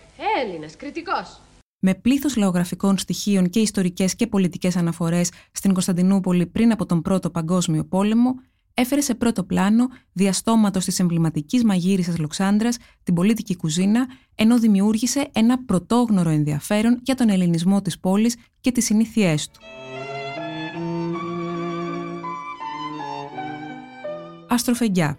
[0.43, 1.41] Έλληνας, κριτικός.
[1.79, 7.31] με πλήθος λαογραφικών στοιχείων και ιστορικές και πολιτικές αναφορές στην Κωνσταντινούπολη πριν από τον Πρώτο
[7.31, 8.35] Παγκόσμιο Πόλεμο,
[8.75, 15.65] έφερε σε πρώτο πλάνο διαστόματος της εμβληματικής μαγείρισας Λοξάνδρας την πολίτικη κουζίνα, ενώ δημιούργησε ένα
[15.65, 19.61] πρωτόγνωρο ενδιαφέρον για τον ελληνισμό της πόλης και τις συνήθειές του.
[24.49, 25.19] Αστροφεγγιά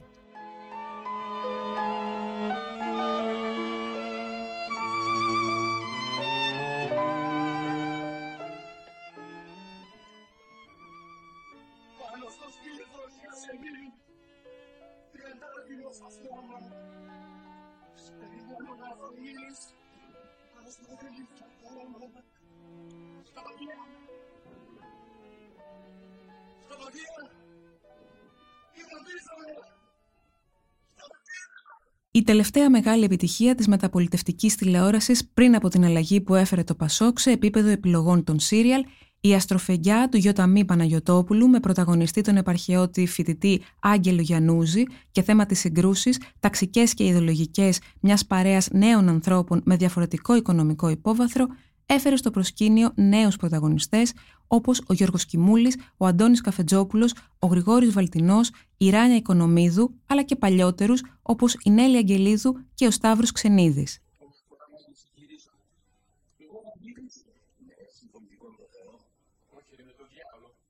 [32.16, 37.20] Η τελευταία μεγάλη επιτυχία της μεταπολιτευτικής τηλεόρασης πριν από την αλλαγή που έφερε το Πασόκ
[37.20, 38.84] σε επίπεδο επιλογών των σύριαλ,
[39.25, 45.59] η αστροφεγγιά του Γιωταμή Παναγιωτόπουλου με πρωταγωνιστή τον επαρχαιώτη φοιτητή Άγγελο Γιανούζη και θέμα της
[45.59, 51.47] συγκρούσης, ταξικές και ιδεολογικές μιας παρέας νέων ανθρώπων με διαφορετικό οικονομικό υπόβαθρο,
[51.86, 54.13] έφερε στο προσκήνιο νέους πρωταγωνιστές
[54.47, 60.36] όπως ο Γιώργος Κιμούλης, ο Αντώνης Καφετζόπουλος, ο Γρηγόρης Βαλτινός, η Ράνια Οικονομίδου, αλλά και
[60.36, 64.03] παλιότερους όπως η Νέλη Αγγελίδου και ο Σταύρος Ξενίδης.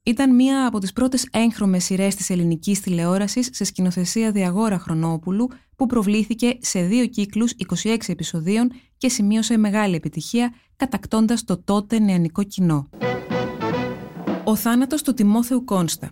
[0.06, 5.86] Ήταν μία από τις πρώτες έγχρωμες σειρές της ελληνικής τηλεόρασης σε σκηνοθεσία Διαγόρα Χρονόπουλου που
[5.86, 7.52] προβλήθηκε σε δύο κύκλους
[7.84, 12.90] 26 επεισοδίων και σημείωσε μεγάλη επιτυχία κατακτώντας το τότε νεανικό κοινό.
[14.44, 16.12] Ο θάνατος του Τιμόθεου Κόνστα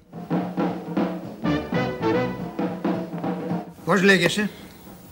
[3.86, 4.50] Πώς λέγεσαι,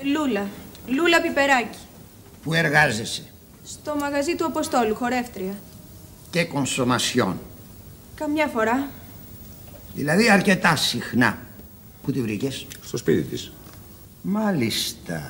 [0.04, 0.48] Λούλα.
[0.88, 1.78] Λούλα Πιπεράκη.
[2.44, 3.24] που εργάζεσαι;
[3.66, 5.54] Στο μαγαζί του Αποστόλου, χορεύτρια.
[6.30, 7.40] και κονσομασιόν.
[8.20, 8.90] Καμιά φορά.
[9.96, 11.38] Δηλαδή αρκετά συχνά.
[12.04, 13.52] Πού τη βρήκες; Στο σπίτι της.
[14.22, 15.22] Μάλιστα.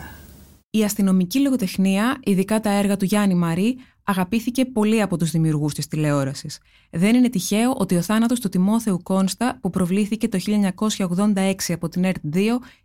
[0.70, 5.88] Η αστυνομική λογοτεχνία, ειδικά τα έργα του Γιάννη Μαρή, αγαπήθηκε πολύ από τους δημιουργούς της
[5.88, 6.60] τηλεόρασης.
[6.90, 12.04] Δεν είναι τυχαίο ότι ο θάνατος του Τιμόθεου Κόνστα, που προβλήθηκε το 1986 από την
[12.06, 12.40] ΕΡΤ2,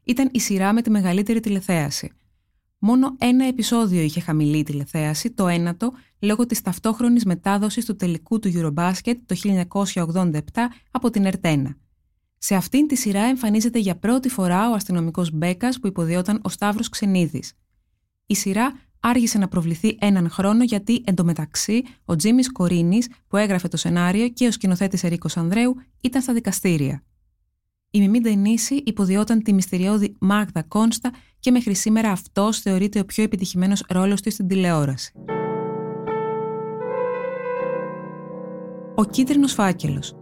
[0.04, 2.12] ήταν η σειρά με τη μεγαλύτερη τηλεθέαση.
[2.86, 8.52] Μόνο ένα επεισόδιο είχε χαμηλή τηλεθέαση, το ένατο, λόγω της ταυτόχρονης μετάδοσης του τελικού του
[8.54, 9.36] Eurobasket το
[10.24, 10.40] 1987
[10.90, 11.64] από την ΕΡΤ1.
[12.38, 16.88] Σε αυτήν τη σειρά εμφανίζεται για πρώτη φορά ο αστυνομικός Μπέκας που υποδιόταν ο Σταύρος
[16.88, 17.52] Ξενίδης.
[18.26, 23.76] Η σειρά άργησε να προβληθεί έναν χρόνο γιατί εντωμεταξύ ο Τζίμις Κορίνης που έγραφε το
[23.76, 27.02] σενάριο και ο σκηνοθέτης Ερίκος Ανδρέου ήταν στα δικαστήρια.
[27.96, 33.22] Η Μιμή Ντενίση υποδιόταν τη μυστηριώδη Μάγδα Κόνστα και μέχρι σήμερα αυτός θεωρείται ο πιο
[33.22, 35.12] επιτυχημένος ρόλος της στην τηλεόραση.
[38.94, 40.14] Ο κίτρινος φάκελος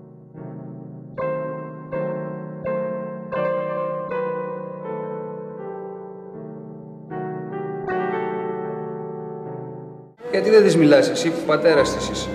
[10.31, 12.29] Γιατί δεν της μιλάς εσύ που πατέρας της είσαι;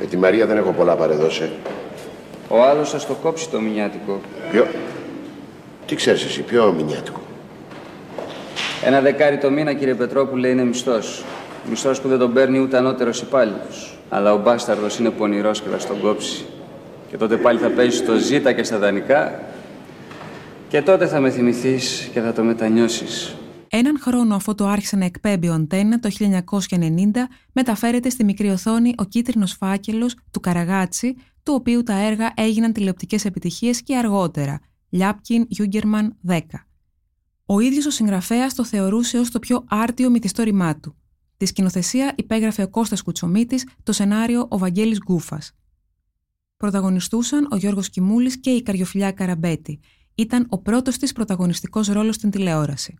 [0.00, 1.50] Με τη Μαρία δεν έχω πολλά παρεδώσει.
[2.48, 4.20] Ο άλλος θα στο κόψει το μηνιάτικο.
[4.50, 4.66] Ποιο...
[5.86, 7.20] Τι ξέρεις εσύ, ποιο μηνιάτικο;
[8.84, 11.24] Ένα δεκάρι το μήνα, κύριε Πετρόπουλε, είναι μισθός.
[11.70, 13.98] Μισθός που δεν τον παίρνει ούτε ανώτερος υπάλληλος.
[14.08, 16.44] Αλλά ο μπάσταρδος είναι πονηρός και θα στον κόψει.
[17.10, 19.40] Και τότε πάλι θα παίζει στο ζήτα και στα δανεικά.
[20.68, 23.34] Και τότε θα με θυμηθείς και θα το μετανιώσεις.
[23.76, 28.94] Έναν χρόνο αφού το άρχισε να εκπέμπει ο Αντένα το 1990, μεταφέρεται στη μικρή οθόνη
[28.96, 35.44] ο κίτρινος φάκελος του Καραγάτσι, του οποίου τα έργα έγιναν τηλεοπτικές επιτυχίες και αργότερα, Λιάπκιν,
[35.48, 36.40] Γιούγκερμαν, 10.
[37.46, 40.96] Ο ίδιος ο συγγραφέας το θεωρούσε ως το πιο άρτιο μυθιστόρημά του.
[41.36, 45.52] Τη σκηνοθεσία υπέγραφε ο Κώστας Κουτσομίτης, το σενάριο ο Βαγγέλης Γκούφας.
[46.56, 49.80] Πρωταγωνιστούσαν ο Γιώργος Κιμούλης και η Καριοφιλιά Καραμπέτη.
[50.14, 52.98] Ήταν ο πρώτος της πρωταγωνιστικός ρόλος στην τηλεόραση.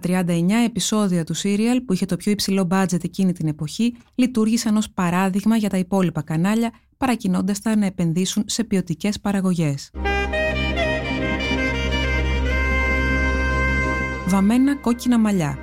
[0.00, 4.76] Τα 39 επεισόδια του σύριαλ που είχε το πιο υψηλό μπάτζετ εκείνη την εποχή λειτουργήσαν
[4.76, 9.90] ως παράδειγμα για τα υπόλοιπα κανάλια παρακινώντας τα να επενδύσουν σε ποιοτικές παραγωγές.
[14.26, 15.58] Βαμμένα κόκκινα μαλλιά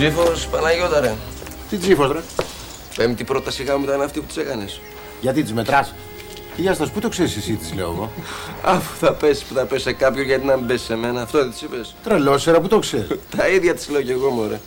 [0.00, 1.14] Τζίφος Παναγιώτα ρε.
[1.70, 2.20] Τι τσίφος ρε.
[2.96, 4.80] Πέμπτη πρόταση γάμου ήταν αυτή που τους έκανες.
[5.20, 5.94] Γιατί τις μετράς;
[6.56, 8.10] Τι για πού το ξέρεις εσύ τις λέω εγώ;
[8.74, 11.22] Αφού θα πέσει που θα πέσει σε κάποιον, γιατί να μην πέσει σε μένα.
[11.22, 11.94] Αυτό δεν τη είπες.
[12.02, 13.08] Τρελόσερα που το ξέρεις.
[13.36, 14.60] Τα ίδια τη λέω κι εγώ, μωρέ.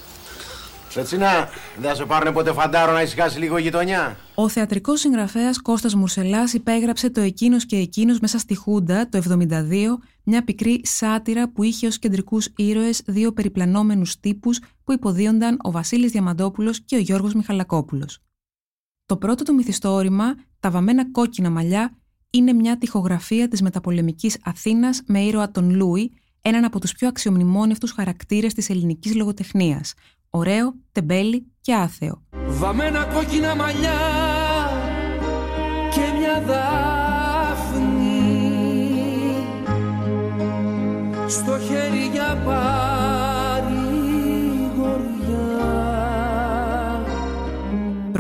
[0.95, 4.17] Ρετσινά, δεν θα σε πάρουν ποτέ φαντάρο να ησυχάσει λίγο η γειτονιά.
[4.35, 9.99] Ο θεατρικός συγγραφέας Κώστας Μουρσελάς υπέγραψε το «Εκείνος και εκείνος» μέσα στη Χούντα το 1972,
[10.23, 16.11] μια πικρή σάτυρα που είχε ως κεντρικούς ήρωες δύο περιπλανόμενους τύπους που υποδίονταν ο Βασίλης
[16.11, 18.19] Διαμαντόπουλος και ο Γιώργος Μιχαλακόπουλος.
[19.05, 21.97] Το πρώτο του μυθιστόρημα, «Τα βαμμένα κόκκινα μαλλιά»,
[22.29, 27.91] είναι μια τυχογραφία της μεταπολεμικής Αθήνας με ήρωα τον Λούι, έναν από τους πιο αξιομνημόνευτους
[27.91, 29.93] χαρακτήρες της ελληνικής λογοτεχνίας,
[30.35, 32.21] ωραίο, τεμπέλη και άθεο.
[32.47, 33.99] Βαμμένα κόκκινα μαλλιά
[35.93, 37.83] και μια δάφνη
[41.27, 42.92] στο χέρι για παρηγοριά.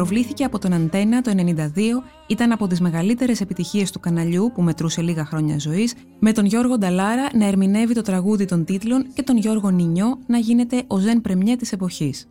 [0.03, 1.79] Προβλήθηκε από τον Αντένα το 92,
[2.27, 6.77] ήταν από τις μεγαλύτερες επιτυχίες του καναλιού που μετρούσε λίγα χρόνια ζωής, με τον Γιώργο
[6.77, 11.21] Νταλάρα να ερμηνεύει το τραγούδι των τίτλων και τον Γιώργο Νινιό να γίνεται ο Ζεν
[11.21, 12.27] Πρεμιέ της εποχής.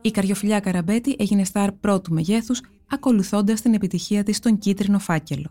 [0.00, 5.50] Η Καριοφιλιά Καραμπέτη έγινε στάρ πρώτου μεγέθους, ακολουθώντας την επιτυχία της στον κίτρινο φάκελο.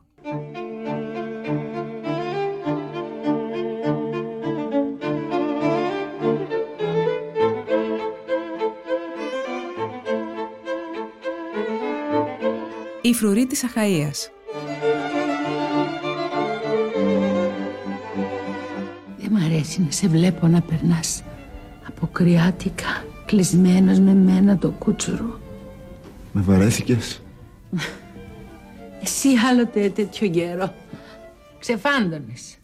[13.10, 14.32] Η φρουρή της Αχαΐας
[19.18, 21.24] Δεν μ' αρέσει να σε βλέπω να περνάς
[21.88, 25.40] αποκριάτικα κλεισμένος με μένα το κούτσουρο.
[26.32, 27.22] Με βαρέθηκες;
[29.02, 30.74] Εσύ άλλοτε τέτοιο καιρό.
[31.60, 32.58] Ξεφάντωνες.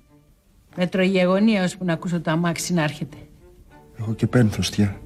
[0.76, 3.18] Με τρογεγονία που να ακούσω το αμάξι να έρχεται.
[4.00, 4.98] Έχω και πένθος, τιά.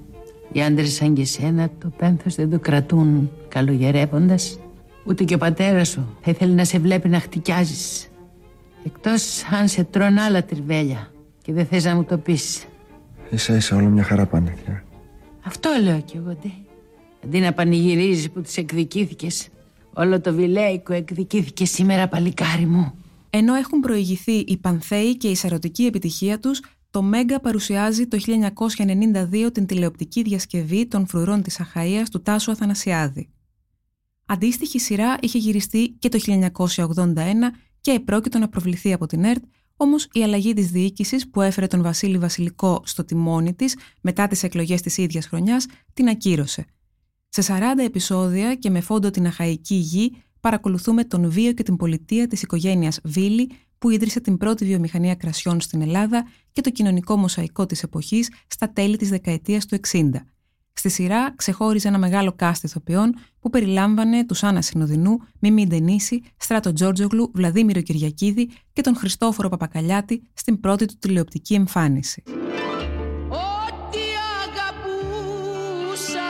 [0.51, 4.59] Οι άντρες σαν και σένα το πένθος δεν το κρατούν καλογερεύοντας.
[5.09, 8.07] Ούτε και ο πατέρας σου θα ήθελε να σε βλέπει να χτυκιάζεις.
[8.85, 12.65] Εκτός αν σε τρώνε άλλα τριβέλια και δεν θες να μου το πεις.
[13.29, 14.83] Ίσα ίσα όλα μια χαρά πάνε, τιά.
[15.45, 16.49] Αυτό λέω κι εγώ, ντε.
[17.23, 19.47] Αντί να πανηγυρίζεις που τις εκδικήθηκες,
[19.93, 22.93] όλο το βιλέικο εκδικήθηκε σήμερα, παλικάρι μου.
[23.29, 29.51] Ενώ έχουν προηγηθεί οι Πανθέοι και η σαρωτική επιτυχία τους, το Μέγκα παρουσιάζει το 1992
[29.53, 33.29] την τηλεοπτική διασκευή των φρουρών της Αχαΐας του Τάσου Αθανασιάδη.
[34.31, 37.15] Αντίστοιχη σειρά είχε γυριστεί και το 1981
[37.81, 39.43] και επρόκειτο να προβληθεί από την ΕΡΤ,
[39.75, 44.43] Όμως η αλλαγή της διοίκησης που έφερε τον Βασίλη Βασιλικό στο τιμόνι της μετά τις
[44.43, 46.65] εκλογές της ίδιας χρονιάς την ακύρωσε.
[47.29, 52.27] Σε 40 επεισόδια και με φόντο την αχαϊκή γη παρακολουθούμε τον βίο και την πολιτεία
[52.27, 57.65] της οικογένειας Βίλη που ίδρυσε την πρώτη βιομηχανία κρασιών στην Ελλάδα και το κοινωνικό μοσαϊκό
[57.65, 60.09] της εποχής στα τέλη της δεκαετίας του 60.
[60.79, 66.73] Στη σειρά ξεχώριζε ένα μεγάλο κάστ ηθοποιών που περιλάμβανε τους Άννα Συνοδεινού, Μίμη Ντενίση, Στράτο
[66.73, 72.23] Τζόρτζογλου, Βλαδίμηρο Κυριακίδη και τον Χριστόφορο Παπακαλιάτη στην πρώτη του τηλεοπτική εμφάνιση.
[73.29, 73.99] Ό,τι
[74.45, 76.29] αγαπούσα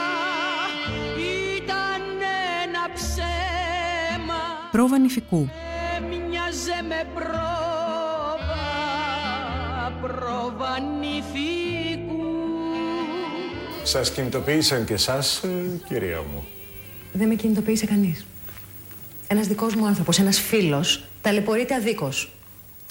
[1.58, 2.02] ήταν
[2.64, 5.50] ένα ψέμα Πρόβα νηφικού.
[5.98, 8.64] Έμοιαζε με πρόβα,
[10.02, 11.59] πρόβα νηφικού
[13.90, 15.48] Σας κινητοποίησαν και εσάς, ε,
[15.88, 16.48] κυρία μου.
[17.14, 18.26] Δεν με κινητοποίησε κανείς.
[19.28, 22.32] Ένας δικός μου άνθρωπος, ένας φίλος, ταλαιπωρείται αδίκως.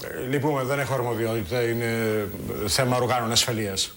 [0.04, 1.62] Ε, Λυπούμε, δεν έχω αρμοδιότητα.
[1.62, 1.84] Είναι
[2.64, 3.94] ε, θέμα οργάνων ασφαλείας.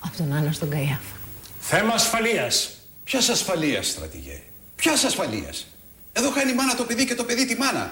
[0.00, 1.16] Από τον Άννα στον Καϊάφα.
[1.60, 2.78] Θέμα ασφαλείας.
[3.04, 4.42] Ποια ασφαλείας, στρατηγέ;
[4.76, 5.66] Ποια ασφαλείας;
[6.12, 7.90] Εδώ χάνει η μάνα το παιδί και το παιδί τη μάνα.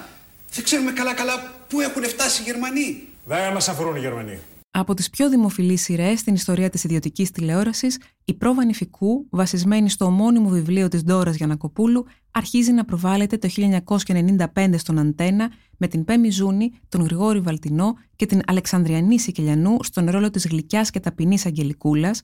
[0.55, 3.09] Δεν ξέρουμε καλά-καλά πού έχουν φτάσει οι Γερμανοί.
[3.25, 4.39] Δεν μας αφορούν οι Γερμανοί.
[4.79, 10.05] Από τις πιο δημοφιλείς σειρές στην ιστορία της ιδιωτικής τηλεόρασης, η πρόβα νηφικού, βασισμένη στο
[10.05, 16.31] ομώνυμο βιβλίο της Ντόρας Γιανακοπούλου, αρχίζει να προβάλλεται το 1995 στον Αντένα με την Πέμι
[16.31, 22.23] Ζούνη, τον Γρηγόρη Βαλτινό και την Αλεξανδριανή Σικελιανού στον ρόλο της γλυκιάς και ταπεινής Αγγελικούλας,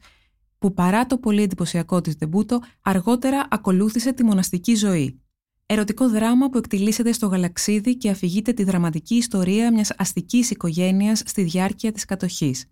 [0.58, 5.23] που παρά το πολύ εντυπωσιακό της ντεμπούτο, αργότερα ακολούθησε τη μοναστική ζωή.
[5.66, 11.42] Ερωτικό δράμα που εκτιλήσεται στο γαλαξίδι και αφηγείται τη δραματική ιστορία μιας αστικής οικογένειας στη
[11.42, 12.66] διάρκεια της κατοχής.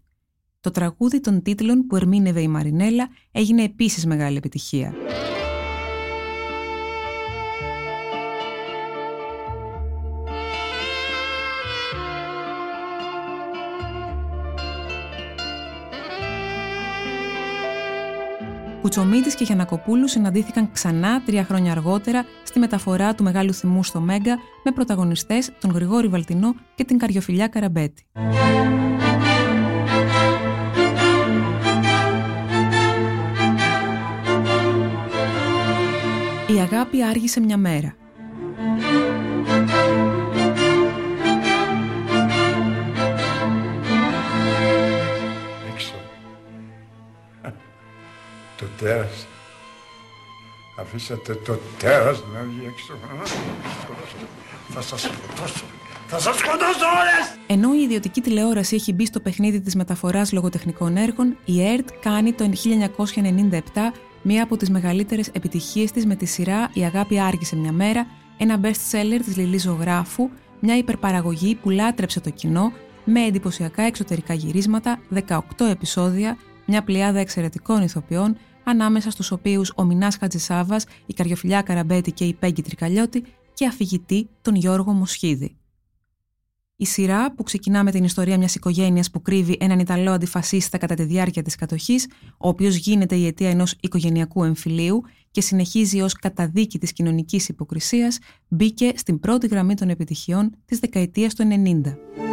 [0.61, 4.94] Το τραγούδι των τίτλων που ερμήνευε η Μαρινέλα έγινε επίσης μεγάλη επιτυχία.
[18.83, 24.38] Κουτσομίτης και Γιανακοπούλου συναντήθηκαν ξανά τρία χρόνια αργότερα στη μεταφορά του Μεγάλου Θυμού στο Μέγκα
[24.64, 28.07] με πρωταγωνιστές τον Γρηγόρη Βαλτινό και την Καριοφιλιά Καραμπέτη.
[36.47, 38.02] Η αγάπη άργησε μια μέρα.
[48.83, 49.27] Τέρας.
[50.77, 52.95] Αφήσατε το τέρας να βγει έξω.
[54.68, 55.64] Θα σας σκοτώσω.
[56.07, 57.38] Θα σας σκοτώσω όλες!
[57.47, 62.33] Ενώ η ιδιωτική τηλεόραση έχει μπει στο παιχνίδι της μεταφοράς λογοτεχνικών έργων, η ΕΡΤ κάνει
[62.33, 63.92] το 1997
[64.23, 68.07] μία από τις μεγαλύτερες επιτυχίες της με τη σειρά «Η αγάπη άργησε μια μέρα»,
[68.38, 72.73] ένα best seller της Λιλής Ζωγράφου, μια υπερπαραγωγή που λάτρεψε το κοινό,
[73.05, 75.38] με εντυπωσιακά εξωτερικά γυρίσματα, 18
[75.71, 82.25] επεισόδια, μια πλειάδα εξαιρετικών ηθοποιών, ανάμεσα στους οποίους ο Μινάς Χατζησάβας, η Καριοφιλιά Καραμπέτη και
[82.25, 85.57] η Πέγγι Τρικαλιώτη και αφηγητή τον Γιώργο Μοσχίδη.
[86.77, 90.94] Η σειρά, που ξεκινά με την ιστορία μιας οικογένειας που κρύβει έναν Ιταλό αντιφασίστα κατά
[90.94, 92.07] τη διάρκεια της κατοχής,
[92.38, 98.18] ο οποίος γίνεται η αιτία ενός οικογενειακού εμφυλίου και συνεχίζει ως καταδίκη της κοινωνικής υποκρισίας,
[98.48, 102.32] μπήκε στην πρώτη γραμμή των επιτυχιών της δεκαετίας του 90.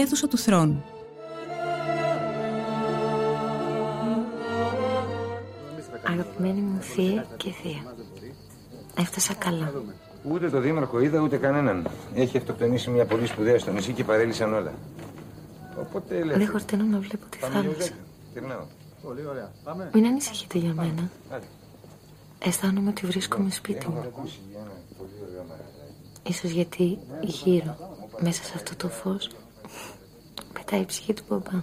[0.00, 0.84] Αίθουσα του θρόνου.
[6.06, 7.94] Αγαπημένη μου θεία και θεία.
[8.98, 9.72] Έφτασα καλά.
[10.30, 11.86] Ούτε το δήμαρχο είδα ούτε κανέναν.
[12.14, 14.72] Έχει αυτοκτονήσει μια πολύ σπουδαία στο νησί και παρέλυσαν όλα.
[15.80, 16.38] Οπότε ελεύθερη.
[16.44, 17.82] Δεν χορταίνω να βλέπω τη Πάμε θάλασσα.
[17.82, 17.94] λίγο
[18.32, 18.64] Γυρνάω.
[19.02, 19.50] Πολύ ωραία.
[19.64, 19.90] Πάμε.
[19.94, 21.10] Μην ανησυχείτε για μένα.
[21.30, 21.46] Άντε.
[22.44, 23.98] Αισθάνομαι ότι βρίσκομαι σπίτι Έχω μου.
[24.00, 26.28] ακούσει για ένα πολύ ωραίο μαγαζάκι.
[26.28, 27.76] Ίσως γιατί γύρω,
[28.20, 29.30] μέσα σε αυτό το φως,
[30.52, 31.62] πετάει η ψυχή του μπαμπά.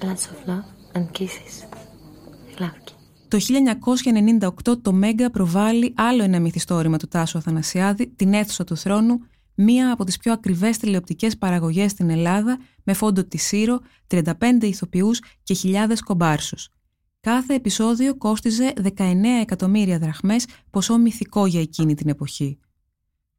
[0.00, 1.68] Lots of love and kisses.
[2.58, 2.94] Λάβκι.
[3.28, 3.38] Το
[4.40, 9.20] 1998 το Μέγκα προβάλλει άλλο ένα μυθιστόρημα του Τάσου Αθανασιάδη, την αίθουσα του θρόνου,
[9.54, 14.22] μία από τις πιο ακριβές τηλεοπτικές παραγωγές στην Ελλάδα, με φόντο τη Σύρο, 35
[14.60, 16.68] ηθοποιούς και χιλιάδες κομπάρσους.
[17.20, 22.58] Κάθε επεισόδιο κόστιζε 19 εκατομμύρια δραχμές, ποσό μυθικό για εκείνη την εποχή.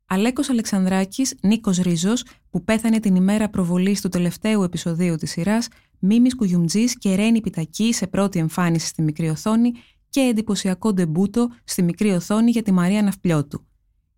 [0.05, 5.67] Αλέκος Αλεξανδράκης, Νίκος Ρίζος, που πέθανε την ημέρα προβολής του τελευταίου επεισοδίου της σειράς,
[5.99, 9.71] Μίμης Κουγιουμτζής και Ρένη Πιτακή σε πρώτη εμφάνιση στη μικρή οθόνη
[10.09, 13.65] και εντυπωσιακό ντεμπούτο στη μικρή οθόνη για τη Μαρία Ναυπλιώτου.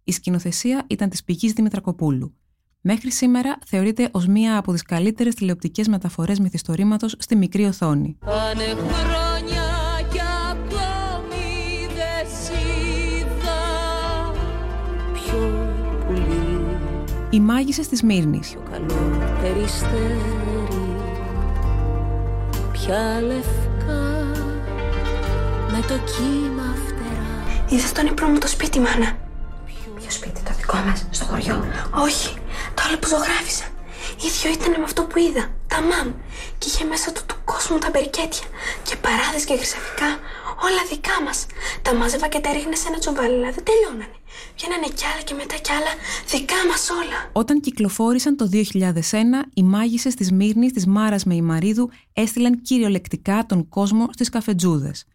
[0.04, 2.36] Η σκηνοθεσία ήταν της πηγής Δημητρακοπούλου.
[2.82, 8.18] Μέχρι σήμερα θεωρείται ως μία από τις καλύτερες τηλεοπτικές μεταφορές μυθιστορήματος στη μικρή οθόνη.
[8.26, 8.64] Πάνε
[17.36, 18.56] Οι μάγισσες της Μύρνης.
[18.72, 20.22] καλό περιστέρι
[22.72, 24.04] Πια λευκά
[25.72, 29.18] με το κύμα φτερά Είδες τον ύπνο μου το σπίτι, μάνα.
[29.96, 31.66] Ποιο σπίτι, το δικό μας, στο χωριό.
[32.06, 32.34] Όχι,
[32.74, 33.66] το άλλο που ζωγράφισα.
[34.28, 36.08] Ίδιο ήταν με αυτό που είδα, τα μαμ.
[36.58, 38.48] Και είχε μέσα του του κόσμου τα μπερκέτια.
[38.84, 40.10] Και παράδες και χρυσαφικά,
[40.68, 41.46] όλα δικά μας.
[41.82, 44.18] Τα μάζευα και τα ρίχνα σε ένα τσουβάλι, αλλά δεν τελειώνανε.
[44.58, 45.92] Βγαίνανε κι άλλα και μετά κι άλλα,
[46.28, 47.30] δικά μας όλα.
[47.32, 53.70] Όταν κυκλοφόρησαν το 2001, οι μάγισσες της Μύρνης της Μάρας με Ιμαρίδου έστειλαν κυριολεκτικά τον
[53.70, 55.06] κόσμο στις καφετζούδες.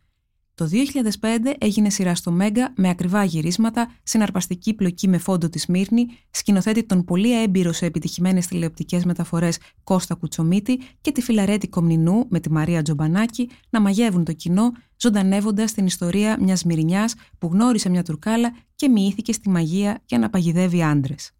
[0.61, 0.69] Το
[1.21, 6.85] 2005 έγινε σειρά στο Μέγκα με ακριβά γυρίσματα, συναρπαστική πλοκή με φόντο τη Μύρνη, σκηνοθέτη
[6.85, 12.51] τον πολύ έμπειρος σε επιτυχημένες τηλεοπτικές μεταφορές Κώστα Κουτσομίτη και τη φιλαρέτη Κομνηνού με τη
[12.51, 18.57] Μαρία Τζομπανάκη να μαγεύουν το κοινό, ζωντανεύοντας την ιστορία μιας Μυρινιά που γνώρισε μια τουρκάλα
[18.75, 21.31] και μοιήθηκε στη μαγεία για να παγιδεύει άντρες.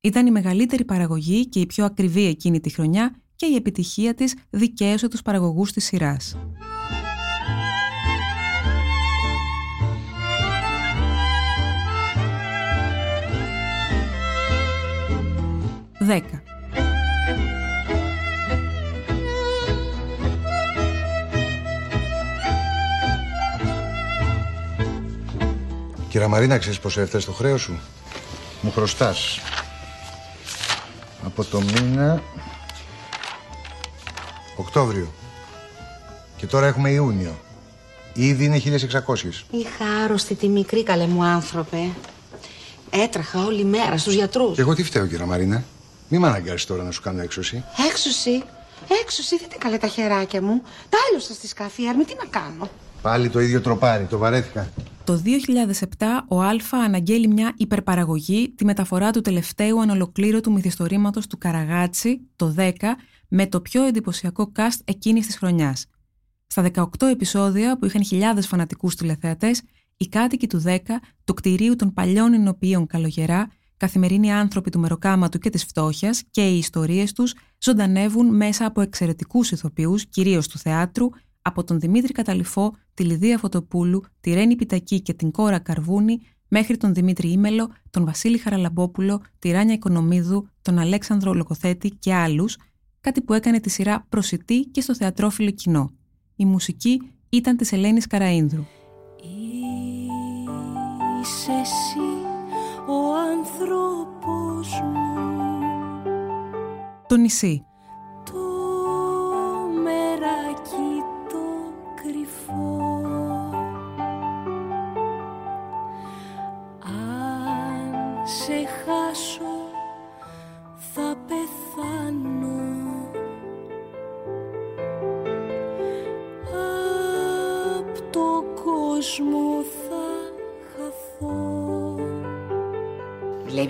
[0.00, 4.34] Ήταν η μεγαλύτερη παραγωγή και η πιο ακριβή εκείνη τη χρονιά και η επιτυχία της
[4.50, 6.36] δικαίωσε τους παραγωγούς της σειράς.
[16.08, 16.20] 10.
[26.08, 27.78] Κύρα Μαρίνα, ξέρεις πόσο έφτασε το χρέος σου;
[28.60, 29.40] Μου χρωστάς.
[31.24, 32.22] Από το μήνα...
[34.56, 35.12] Οκτώβριο.
[36.36, 37.38] Και τώρα έχουμε Ιούνιο.
[38.12, 38.64] Ήδη είναι 1600.
[39.50, 41.78] Είχα άρρωστη τη μικρή καλέ μου άνθρωπε.
[42.90, 44.54] Έτραχα όλη μέρα στους γιατρούς.
[44.54, 45.64] Και εγώ τι φταίω, κύρα Μαρίνα;
[46.08, 47.64] Μη με αναγκάσεις τώρα να σου κάνω έξωση.
[47.90, 48.42] Έξωση.
[49.02, 50.62] Έξωση, δείτε καλέ τα χεράκια μου.
[50.88, 52.70] Τα άλλωσα στη σκαφή, αρμή τι να κάνω.
[53.02, 54.68] Πάλι το ίδιο τροπάρι, το βαρέθηκα.
[55.04, 62.20] Το 2007 ο Α αναγγέλει μια υπερπαραγωγή, τη μεταφορά του τελευταίου ανολοκλήρωτου μυθιστορήματος του Καραγάτσι,
[62.36, 62.70] το 10,
[63.28, 65.86] με το πιο εντυπωσιακό cast εκείνης της χρονιάς.
[66.46, 69.62] Στα 18 επεισόδια που είχαν χιλιάδες φανατικούς τηλεθεατές,
[69.96, 75.50] οι κάτοικοι του 10, του κτηρίου των παλιών ενοποιείων Καλογερά, καθημερινοί άνθρωποι του μεροκάματου και
[75.50, 81.08] της φτώχειας και οι ιστορίες τους ζωντανεύουν μέσα από εξαιρετικούς ηθοποιούς, κυρίως του θεάτρου,
[81.42, 86.76] από τον Δημήτρη Καταληφό, τη Λιδία Φωτοπούλου, τη Ρένη Πιτακή και την Κόρα Καρβούνη, μέχρι
[86.76, 92.56] τον Δημήτρη Ήμελο, τον Βασίλη Χαραλαμπόπουλο, τη Ράνια Οικονομίδου, τον Αλέξανδρο Λοκοθέτη και άλλους,
[93.00, 95.90] κάτι που έκανε τη σειρά προσιτή και στο θεατρόφιλο κοινό.
[96.36, 98.64] Η μουσική ήταν της Ελένης Καραΐνδρου.
[101.20, 102.17] Είσαι εσύ
[102.90, 105.08] ο άνθρωπος μου
[107.06, 107.66] Το νησί.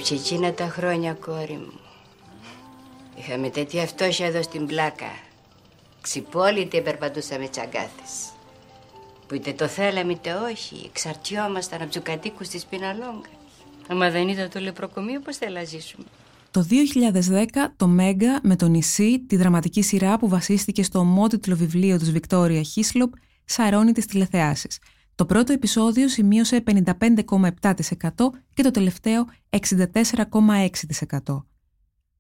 [0.09, 1.81] Βλέπεις εκείνα τα χρόνια, κόρη μου;
[3.19, 5.11] Είχαμε τέτοια φτώχεια εδώ στην πλάκα.
[6.01, 8.33] Ξυπόλυτε περπατούσαμε τσαγκάθες.
[9.27, 13.29] Που είτε το θέλαμε είτε όχι, εξαρτιόμασταν από τους κατοίκους της Πιναλόγκα.
[13.89, 16.05] Άμα δεν είδα το λεπροκομείο, πώς θέλα να ζήσουμε.
[16.51, 21.99] Το 2010 το Μέγκα με το νησί, τη δραματική σειρά που βασίστηκε στο ομότιτλο βιβλίο
[21.99, 23.13] της Βικτόρια Χίσλοπ,
[23.45, 24.79] σαρώνει τις τηλεθεάσεις.
[25.19, 26.81] Το πρώτο επεισόδιο σημείωσε 55,7%
[28.55, 31.45] και το τελευταίο 64,6%.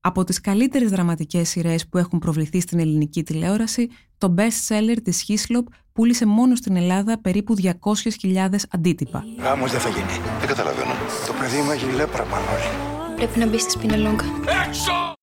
[0.01, 3.89] Από τις καλύτερες δραματικές σειρές που έχουν προβληθεί στην ελληνική τηλεόραση,
[4.19, 7.73] το best seller της Hislop πούλησε μόνο στην Ελλάδα περίπου 200.000
[8.71, 9.25] αντίτυπα.
[9.39, 10.39] Γάμος δεν θα γίνει.
[10.39, 10.93] Δεν καταλαβαίνω.
[11.27, 13.17] Το παιδί μου έχει λέπρα, Μανώλη.
[13.17, 14.25] Πρέπει να μπει στη σπιναλόγκα.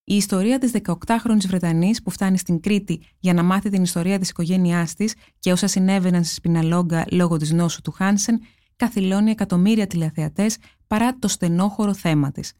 [0.08, 4.30] Η ιστορία της 18χρονης Βρετανής που φτάνει στην Κρήτη για να μάθει την ιστορία της
[4.30, 8.40] οικογένειάς της και όσα συνέβαιναν στη Σπιναλόγκα λόγω της νόσου του Χάνσεν
[8.76, 12.54] καθυλώνει εκατομμύρια τηλεθεατές παρά το στενόχωρο θέμα της.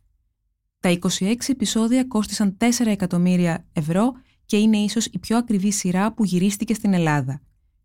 [0.80, 4.12] Τα 26 επεισόδια κόστησαν 4 εκατομμύρια ευρώ
[4.46, 7.42] και είναι ίσως η πιο ακριβή σειρά που γυρίστηκε στην Ελλάδα.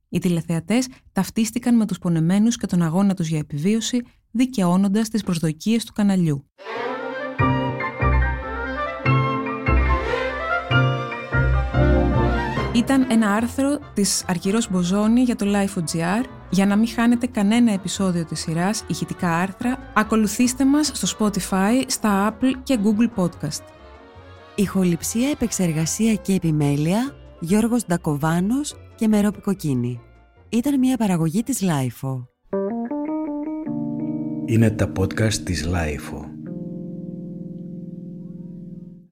[0.09, 5.85] Οι τηλεθεατές ταυτίστηκαν με τους πονεμένους και τον αγώνα τους για επιβίωση, δικαιώνοντας τις προσδοκίες
[5.85, 6.45] του καναλιού.
[12.81, 16.25] Ήταν ένα άρθρο της Αρκυρός Μποζόνη για το Life.gr.
[16.51, 22.31] Για να μην χάνετε κανένα επεισόδιο της σειράς, ηχητικά άρθρα, ακολουθήστε μας στο Spotify, στα
[22.31, 23.63] Apple και Google Podcast.
[24.55, 30.01] Ηχοληψία, επεξεργασία και επιμέλεια, Γιώργος Ντακοβάνος και Μερόπη Κοκκίνη.
[30.49, 32.27] Ήταν μια παραγωγή της Lifeo.
[34.47, 36.30] Είναι τα podcast της Lifeo.